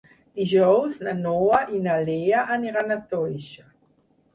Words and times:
Dijous 0.39 0.95
na 1.09 1.13
Noa 1.19 1.61
i 1.75 1.85
na 1.85 2.01
Lea 2.11 2.49
aniran 2.59 2.99
a 3.01 3.03
Toixa. 3.17 3.73